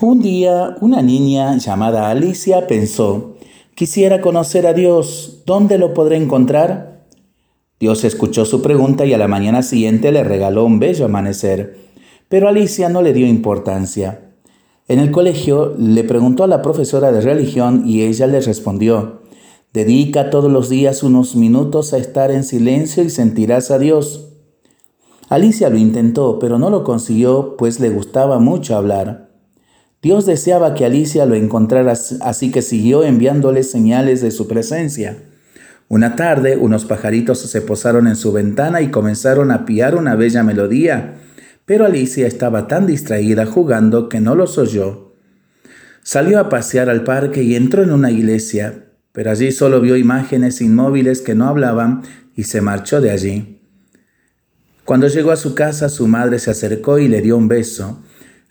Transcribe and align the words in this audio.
Un 0.00 0.20
día, 0.20 0.76
una 0.80 1.02
niña 1.02 1.56
llamada 1.56 2.10
Alicia 2.10 2.66
pensó, 2.66 3.36
quisiera 3.76 4.20
conocer 4.20 4.66
a 4.66 4.72
Dios, 4.72 5.42
¿dónde 5.46 5.78
lo 5.78 5.94
podré 5.94 6.16
encontrar? 6.16 7.04
Dios 7.78 8.02
escuchó 8.02 8.44
su 8.44 8.60
pregunta 8.60 9.06
y 9.06 9.12
a 9.12 9.18
la 9.18 9.28
mañana 9.28 9.62
siguiente 9.62 10.10
le 10.10 10.24
regaló 10.24 10.64
un 10.64 10.80
bello 10.80 11.04
amanecer, 11.04 11.78
pero 12.28 12.48
Alicia 12.48 12.88
no 12.88 13.02
le 13.02 13.12
dio 13.12 13.28
importancia. 13.28 14.32
En 14.88 14.98
el 14.98 15.12
colegio 15.12 15.76
le 15.78 16.02
preguntó 16.02 16.42
a 16.42 16.48
la 16.48 16.60
profesora 16.60 17.12
de 17.12 17.20
religión 17.20 17.84
y 17.86 18.02
ella 18.02 18.26
le 18.26 18.40
respondió, 18.40 19.22
dedica 19.72 20.28
todos 20.28 20.50
los 20.50 20.68
días 20.68 21.04
unos 21.04 21.36
minutos 21.36 21.92
a 21.92 21.98
estar 21.98 22.32
en 22.32 22.42
silencio 22.42 23.04
y 23.04 23.10
sentirás 23.10 23.70
a 23.70 23.78
Dios. 23.78 24.28
Alicia 25.28 25.70
lo 25.70 25.78
intentó, 25.78 26.40
pero 26.40 26.58
no 26.58 26.68
lo 26.68 26.82
consiguió, 26.82 27.56
pues 27.56 27.78
le 27.78 27.90
gustaba 27.90 28.40
mucho 28.40 28.76
hablar. 28.76 29.23
Dios 30.04 30.26
deseaba 30.26 30.74
que 30.74 30.84
Alicia 30.84 31.24
lo 31.24 31.34
encontrara, 31.34 31.94
así 32.20 32.50
que 32.50 32.60
siguió 32.60 33.04
enviándole 33.04 33.62
señales 33.62 34.20
de 34.20 34.32
su 34.32 34.46
presencia. 34.46 35.16
Una 35.88 36.14
tarde, 36.14 36.58
unos 36.58 36.84
pajaritos 36.84 37.38
se 37.40 37.62
posaron 37.62 38.06
en 38.06 38.14
su 38.14 38.30
ventana 38.30 38.82
y 38.82 38.90
comenzaron 38.90 39.50
a 39.50 39.64
piar 39.64 39.96
una 39.96 40.14
bella 40.14 40.42
melodía, 40.42 41.14
pero 41.64 41.86
Alicia 41.86 42.26
estaba 42.26 42.68
tan 42.68 42.86
distraída 42.86 43.46
jugando 43.46 44.10
que 44.10 44.20
no 44.20 44.34
los 44.34 44.58
oyó. 44.58 45.14
Salió 46.02 46.38
a 46.38 46.50
pasear 46.50 46.90
al 46.90 47.02
parque 47.02 47.42
y 47.42 47.56
entró 47.56 47.82
en 47.82 47.90
una 47.90 48.10
iglesia, 48.10 48.84
pero 49.12 49.30
allí 49.30 49.52
solo 49.52 49.80
vio 49.80 49.96
imágenes 49.96 50.60
inmóviles 50.60 51.22
que 51.22 51.34
no 51.34 51.48
hablaban 51.48 52.02
y 52.36 52.44
se 52.44 52.60
marchó 52.60 53.00
de 53.00 53.10
allí. 53.10 53.58
Cuando 54.84 55.08
llegó 55.08 55.30
a 55.30 55.36
su 55.36 55.54
casa, 55.54 55.88
su 55.88 56.06
madre 56.08 56.38
se 56.40 56.50
acercó 56.50 56.98
y 56.98 57.08
le 57.08 57.22
dio 57.22 57.38
un 57.38 57.48
beso. 57.48 58.02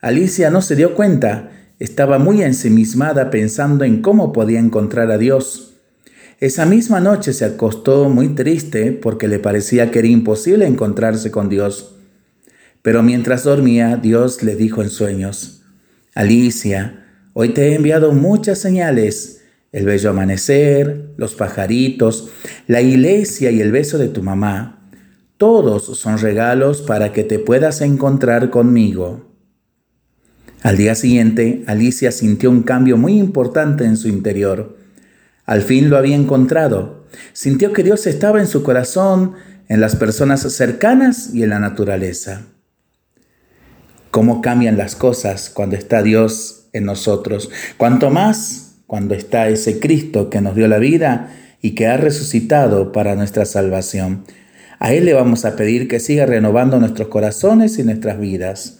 Alicia 0.03 0.49
no 0.49 0.61
se 0.61 0.75
dio 0.75 0.95
cuenta, 0.95 1.51
estaba 1.79 2.19
muy 2.19 2.43
ensimismada 2.43 3.29
pensando 3.29 3.85
en 3.85 4.01
cómo 4.01 4.33
podía 4.33 4.59
encontrar 4.59 5.09
a 5.11 5.17
Dios. 5.17 5.75
Esa 6.41 6.65
misma 6.65 6.99
noche 6.99 7.31
se 7.31 7.45
acostó 7.45 8.09
muy 8.09 8.35
triste 8.35 8.91
porque 8.91 9.29
le 9.29 9.39
parecía 9.39 9.91
que 9.91 9.99
era 9.99 10.09
imposible 10.09 10.67
encontrarse 10.67 11.31
con 11.31 11.47
Dios. 11.47 11.95
Pero 12.81 13.01
mientras 13.01 13.45
dormía, 13.45 13.95
Dios 13.95 14.43
le 14.43 14.57
dijo 14.57 14.81
en 14.81 14.89
sueños, 14.89 15.61
Alicia, 16.13 17.05
hoy 17.31 17.53
te 17.53 17.69
he 17.69 17.75
enviado 17.75 18.11
muchas 18.11 18.59
señales, 18.59 19.43
el 19.71 19.85
bello 19.85 20.09
amanecer, 20.09 21.13
los 21.15 21.33
pajaritos, 21.33 22.27
la 22.67 22.81
iglesia 22.81 23.51
y 23.51 23.61
el 23.61 23.71
beso 23.71 23.97
de 23.97 24.09
tu 24.09 24.21
mamá. 24.21 24.89
Todos 25.37 25.97
son 25.97 26.17
regalos 26.17 26.81
para 26.81 27.13
que 27.13 27.23
te 27.23 27.39
puedas 27.39 27.79
encontrar 27.79 28.49
conmigo. 28.49 29.32
Al 30.63 30.77
día 30.77 30.95
siguiente, 30.95 31.61
Alicia 31.67 32.13
sintió 32.13 32.49
un 32.49 32.63
cambio 32.63 32.95
muy 32.95 33.19
importante 33.19 33.83
en 33.83 33.97
su 33.97 34.07
interior. 34.07 34.77
Al 35.45 35.61
fin 35.61 35.89
lo 35.89 35.97
había 35.97 36.15
encontrado. 36.15 37.03
Sintió 37.33 37.73
que 37.73 37.83
Dios 37.83 38.07
estaba 38.07 38.39
en 38.39 38.47
su 38.47 38.63
corazón, 38.63 39.33
en 39.67 39.81
las 39.81 39.97
personas 39.97 40.41
cercanas 40.41 41.31
y 41.33 41.43
en 41.43 41.49
la 41.49 41.59
naturaleza. 41.59 42.43
¿Cómo 44.09 44.41
cambian 44.41 44.77
las 44.77 44.95
cosas 44.95 45.49
cuando 45.49 45.75
está 45.75 46.01
Dios 46.01 46.69
en 46.71 46.85
nosotros? 46.85 47.49
Cuanto 47.75 48.09
más 48.09 48.75
cuando 48.87 49.15
está 49.15 49.49
ese 49.49 49.81
Cristo 49.81 50.29
que 50.29 50.39
nos 50.39 50.55
dio 50.55 50.69
la 50.69 50.77
vida 50.77 51.29
y 51.61 51.71
que 51.71 51.87
ha 51.87 51.97
resucitado 51.97 52.93
para 52.93 53.15
nuestra 53.15 53.43
salvación. 53.43 54.23
A 54.79 54.93
Él 54.93 55.03
le 55.03 55.13
vamos 55.13 55.43
a 55.43 55.57
pedir 55.57 55.89
que 55.89 55.99
siga 55.99 56.25
renovando 56.25 56.79
nuestros 56.79 57.09
corazones 57.09 57.79
y 57.79 57.83
nuestras 57.83 58.17
vidas 58.17 58.79